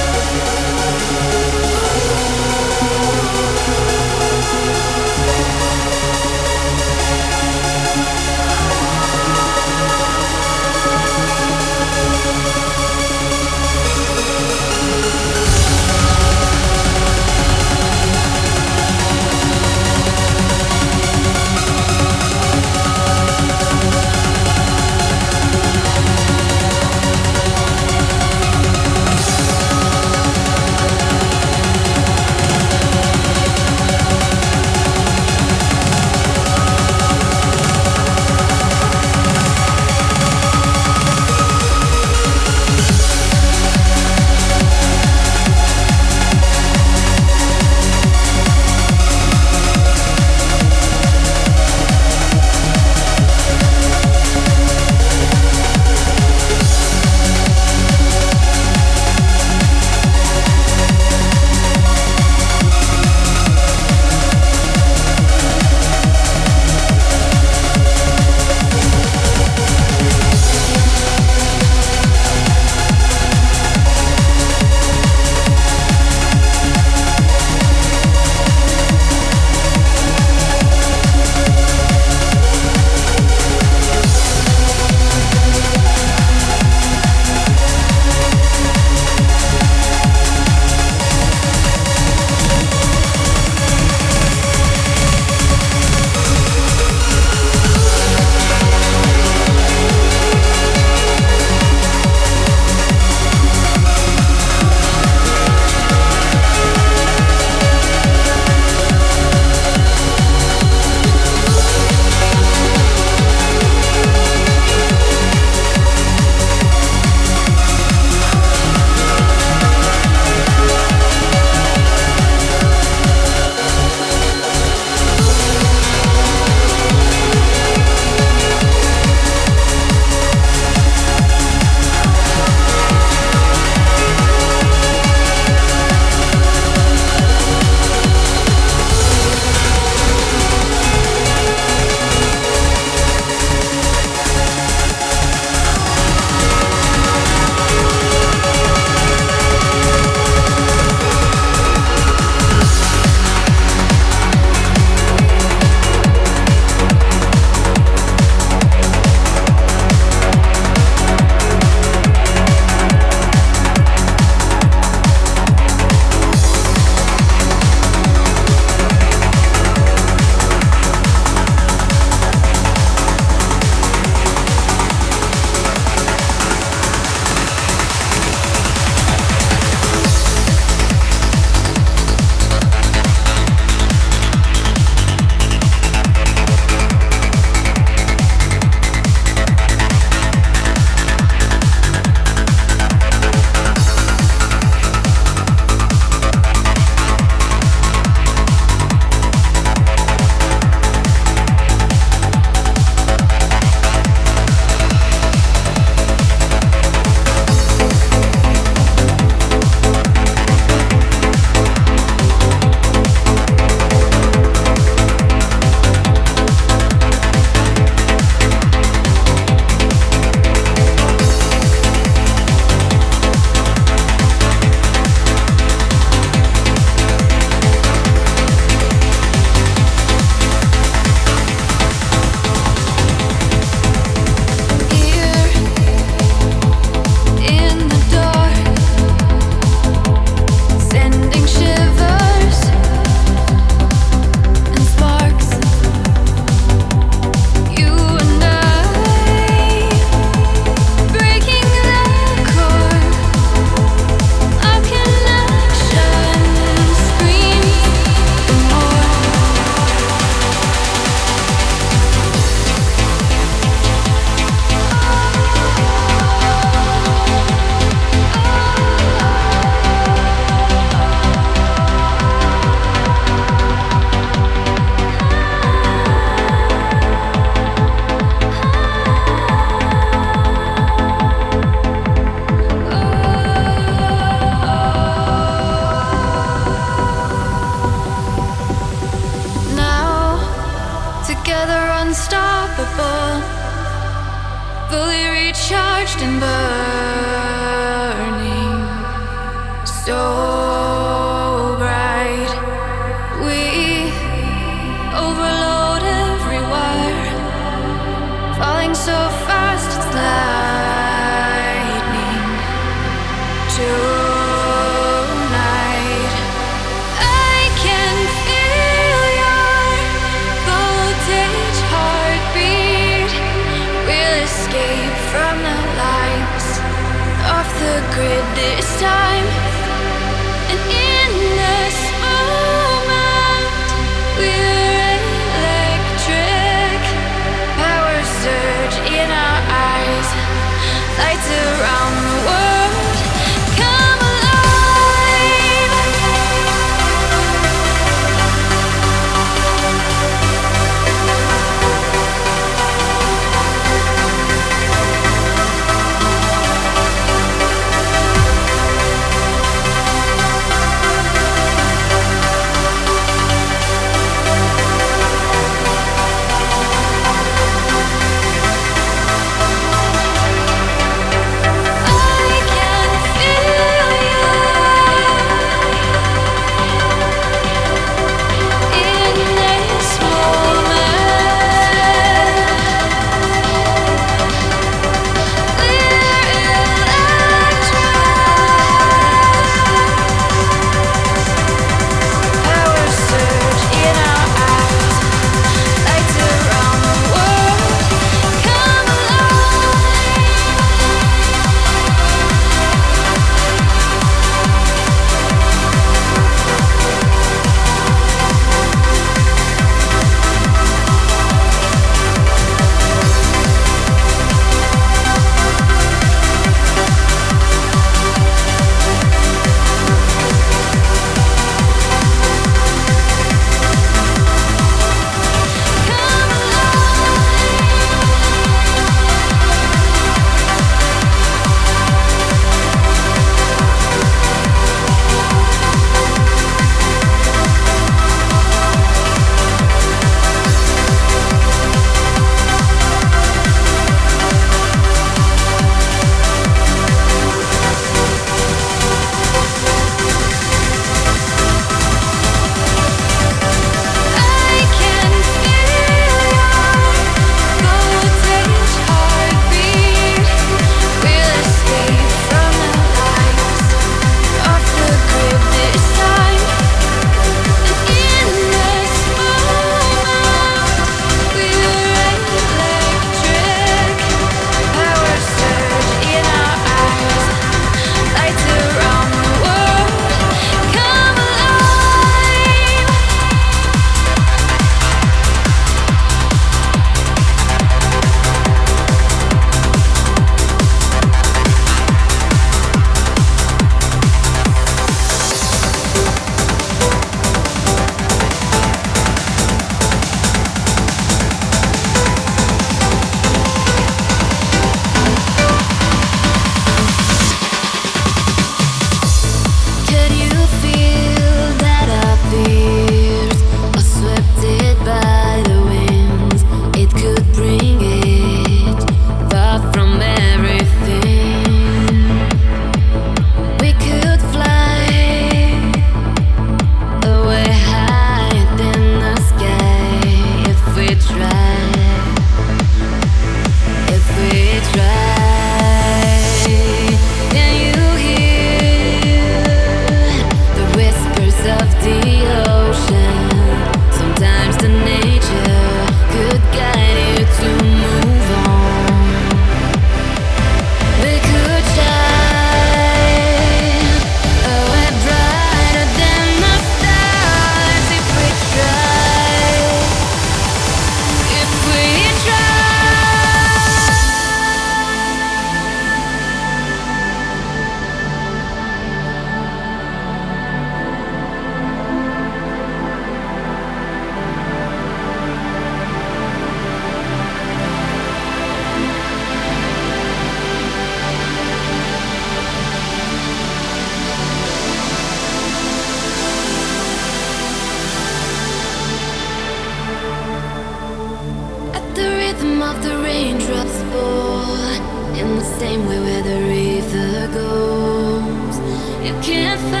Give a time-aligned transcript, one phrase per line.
[595.81, 598.77] Same way where the river goes.
[599.25, 600.00] You can't find